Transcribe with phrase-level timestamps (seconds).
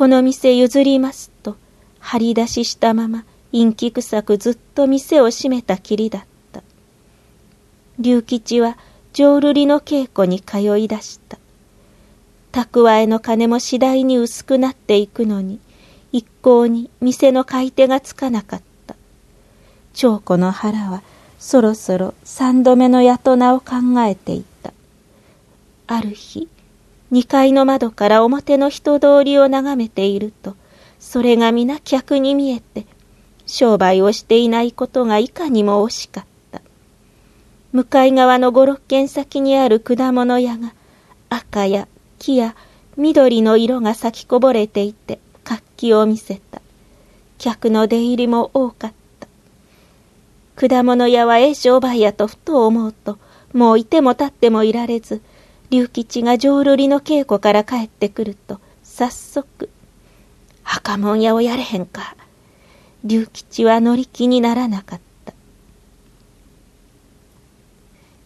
[0.00, 1.58] この店譲りますと、
[1.98, 6.62] 張り出ししたまま、陰気臭くずっと店を閉めたきりだった。
[7.98, 8.78] 龍吉は
[9.12, 11.38] 浄瑠璃の稽古に通い出した。
[12.50, 15.60] 蓄えの金も次第に薄くなっていくのに、
[16.12, 18.96] 一向に店の買い手がつかなかった。
[19.92, 21.02] 長子の腹は
[21.38, 24.72] そろそろ三度目のやとなを考えていた。
[25.88, 26.48] ある日、
[27.10, 30.54] 二階の窓から表の人通りを眺めていると、
[30.98, 32.86] それが皆客に見えて、
[33.46, 36.62] 商売をしていないことがいかにも惜しかった。
[37.72, 40.72] 向かい側の五六軒先にある果物屋が、
[41.28, 41.88] 赤や
[42.18, 42.54] 木や
[42.96, 46.60] 緑の色が咲きこぼれていて活気を見せた。
[47.38, 50.68] 客の出入りも多かった。
[50.68, 53.18] 果物屋はええ商売やとふと思うと、
[53.52, 55.22] もういても立ってもいられず、
[55.70, 59.70] 龍吉が浄瑠璃の稽古から帰ってくると、早速、
[60.64, 62.16] 墓門屋をやれへんか。
[63.04, 65.32] 龍吉は乗り気にならなかった。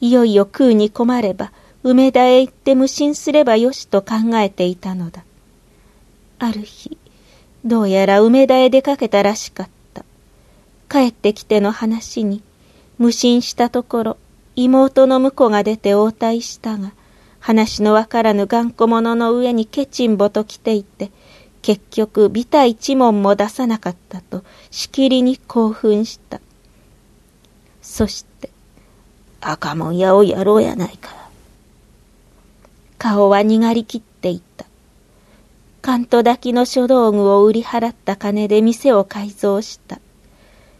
[0.00, 5.22] いよいよ食うに困れば、梅田へ行って無心すればよしと考えていたのだ。
[6.38, 6.96] ある日、
[7.62, 10.04] どうやら梅田へ出かけたらしかった。
[10.88, 12.42] 帰ってきての話に、
[12.98, 14.16] 無心したところ、
[14.56, 16.92] 妹の婿が出て応対したが、
[17.44, 21.10] 話のわからぬ頑固者の上にケチンボと来ていて、
[21.60, 26.40] 結局ビタ一文も出さなかったと、しきりに興奮した。
[27.82, 28.48] そして、
[29.42, 31.10] 赤門屋をやろうやないか。
[32.96, 34.64] 顔はにがりきっていた。
[35.82, 40.00] カント抱きの書道具を売り払った金で店を改造した。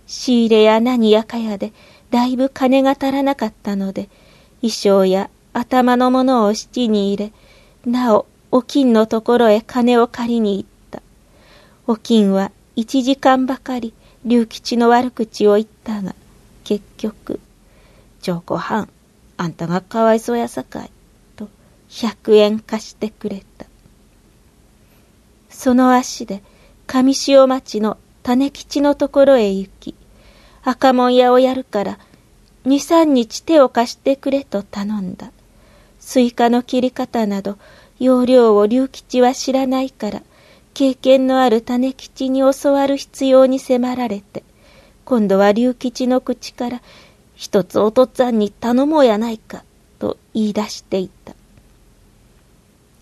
[0.07, 1.75] 仕入れや何やかやで
[2.11, 4.09] だいぶ金が足らなかったので、
[4.63, 7.33] 衣装や頭のものを七に入
[7.85, 11.01] れ、なお、お金のところへ金を借りに行った。
[11.87, 13.95] お金は一時間ばかり
[14.27, 16.15] 龍吉の悪口を言ったが、
[16.65, 17.41] 結局、
[18.21, 18.91] 長子藩、
[19.39, 20.91] あんたがかわいそうやさかい。
[21.95, 23.67] 100円貸してくれた。
[25.49, 26.43] その足で
[26.89, 29.95] 上塩町の種吉のところへ行き、
[30.65, 31.99] 果物屋をやるから
[32.65, 35.31] 二三日手を貸してくれと頼んだ。
[36.05, 37.57] スイカの切り方など
[37.99, 40.23] 要領を柳吉は知らないから、
[40.75, 44.43] 経験のある種吉に教わる必要に迫られて、
[45.07, 46.83] 今度は柳吉の口から、
[47.35, 49.65] 一つお父っつぁんに頼もうやないか、
[49.99, 51.35] と言い出していた。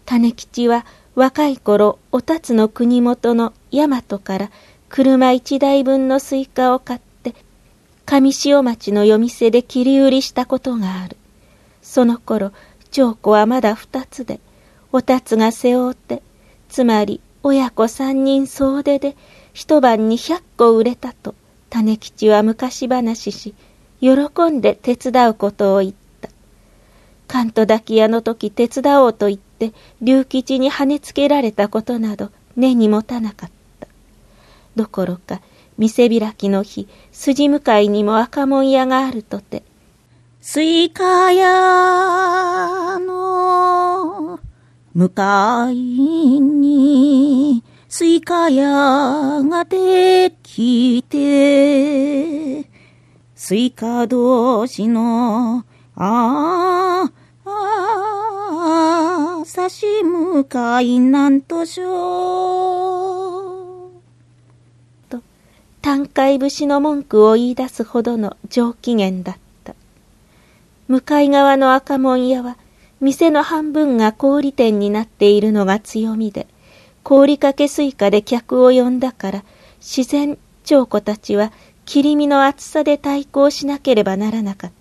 [0.07, 0.87] 種吉は
[1.17, 4.51] 若い頃お辰の国元の大和から
[4.89, 7.35] 車一台分のスイカを買って
[8.07, 11.17] 上塩町の夜店で切り売りしたことがある。
[11.83, 12.53] その頃
[12.93, 14.39] 蝶子はまだ二つで
[14.93, 16.23] お辰が背負って、
[16.69, 19.17] つまり親子三人総出で
[19.53, 21.35] 一晩に百個売れたと
[21.71, 23.55] 種吉は昔話し
[24.01, 24.11] 喜
[24.51, 26.29] んで手伝うことを言った。
[27.27, 29.73] 関東煮屋の時手伝おうと言って
[30.03, 33.51] 柳吉に跳ねつけられたことなど根に持たなかっ
[33.81, 33.89] た。
[34.77, 35.41] どころか
[35.79, 39.63] 店開きの日筋向かいにも果物屋があるとて
[40.45, 44.41] スイカ屋の
[44.93, 52.69] 向かいにスイカ屋ができて
[53.37, 55.65] スイカ同士の
[55.95, 57.13] ああ
[57.47, 63.11] ああ、差し向かいなんとしょ
[63.91, 63.91] う。
[65.09, 65.23] と、
[65.81, 69.52] 淡海節の文句を言い出すほどの上機嫌だった。
[70.93, 72.59] 向かい側の果物屋は、
[73.01, 76.47] 店の半分が氷店になっているのが強みで、
[77.03, 79.45] 氷かけスイカで客を呼んだから、
[79.81, 81.51] 自然、蝶子たちは
[81.87, 84.73] 切り身の厚さで対抗しなければならなかっ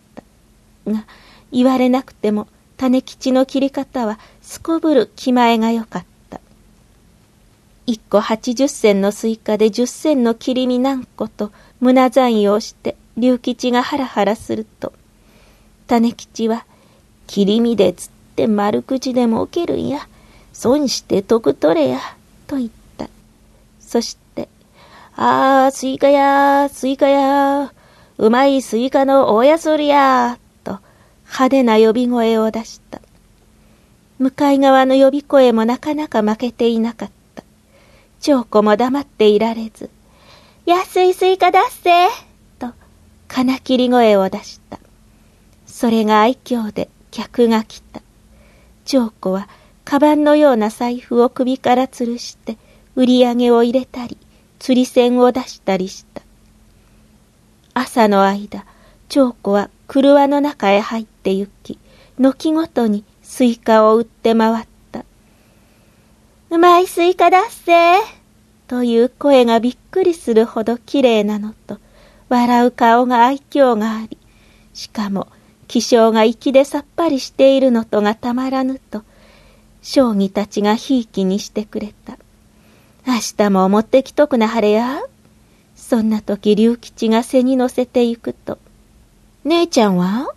[0.85, 0.91] た。
[0.91, 1.05] が、
[1.49, 6.41] 言われなくても、種吉の切り方はすこぶる気前がよかった。
[7.85, 14.91] 一個八十銭のスイカで十銭の切り身何個と胸算用して柳吉がハラハラすると、
[15.91, 16.65] 種吉は、
[17.27, 20.07] 切り身で釣って丸口で儲けるんや。
[20.53, 21.99] 損して得取れや。
[22.47, 23.09] と言った。
[23.81, 24.47] そして、
[25.17, 27.73] ああ、スイカや、スイカや、
[28.17, 30.79] うまいスイカの大安売りや、と
[31.25, 33.01] 派手な呼び声を出した。
[34.17, 37.43] 向かい側の呼び声もなかなか負けていなかった。
[38.21, 39.89] 蝶子も黙っていられず、
[40.65, 42.07] 安いスイカだっせ
[42.59, 42.73] と、
[43.27, 44.80] 金切り声を出した。
[45.81, 48.03] それが愛嬌で客が来た。
[48.85, 49.49] 蝶子は、
[49.83, 52.59] カバンのような財布を首から吊るして、
[52.95, 54.15] 売り上げを入れたり、
[54.59, 56.21] 釣り銭を出したりした。
[57.73, 58.63] 朝の間、
[59.09, 61.79] 長子は廓の中へ入って行き、
[62.19, 65.03] 軒ごとにスイカを売って回った。
[66.51, 67.71] うまいスイカだっせ
[68.67, 71.79] という声がびっくりするほどきれいなのと、
[72.29, 74.19] 笑う顔が愛嬌があり、
[74.75, 75.27] しかも
[75.71, 79.03] 気性が粋でさっぱりしているのとがたまらぬと、
[79.81, 82.17] 将棋たちがひいきにしてくれた。
[83.07, 85.01] 明日も持ってきとくなはれや。
[85.77, 88.59] そんな時龍吉が背に乗せて行くと、
[89.45, 90.33] 姉ちゃんは？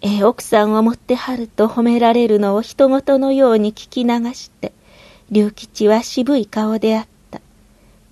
[0.00, 4.72] ええ奥さんを持ってはると褒められるのを人事のように聞き流して、
[5.30, 7.42] 龍吉は渋い顔であった。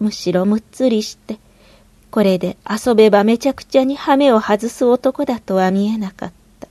[0.01, 1.39] むしろむっつりして、
[2.15, 6.69] これで遊べばめちゃくちゃに羽目を外す男だとは見えなかった。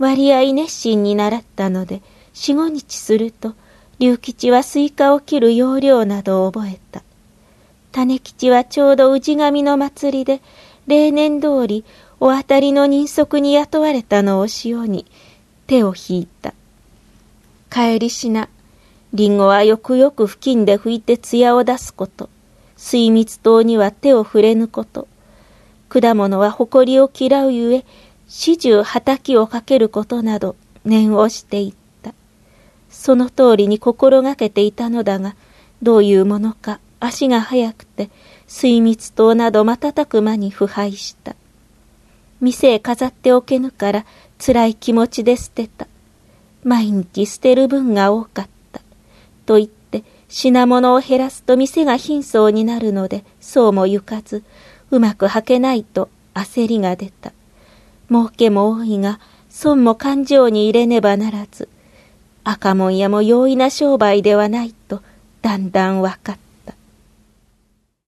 [0.00, 2.02] 割合熱心に習ったので、
[2.32, 3.54] 四五日すると、
[4.00, 7.04] 柳吉はスイカを切る要領などを覚えた。
[7.92, 10.40] 種吉はちょうど氏神の祭りで、
[10.88, 11.84] 例年通り
[12.18, 15.06] お当たりの人足に雇われたのを潮に
[15.68, 16.54] 手を引いた。
[17.70, 18.48] 帰りしな、
[19.12, 22.33] リンゴはよくよく付近で拭いて艶を出すこと。
[22.84, 25.08] 水蜜糖には手を触れぬこと。
[25.88, 27.84] 果物は誇りを嫌うゆえ、
[28.28, 30.54] 始終畑をかけることなど
[30.84, 32.12] 念をしていった。
[32.90, 35.34] その通りに心がけていたのだが、
[35.80, 38.10] どういうものか足が速くて、
[38.46, 41.34] 水蜜糖など瞬く間に腐敗した。
[42.42, 44.04] 店へ飾っておけぬから
[44.38, 45.86] 辛い気持ちで捨てた。
[46.62, 48.82] 毎日捨てる分が多かった。
[49.46, 49.83] と言って、
[50.36, 54.42] 品物を減らすと店が貧相になるので、そうも行かず、
[54.90, 57.32] うまく履けないと焦りが出た。
[58.10, 61.68] 儲けも多いが、損も勘定に入れねばならず、
[62.42, 65.02] 赤門屋も容易な商売ではないと、
[65.40, 66.43] だんだん分かった。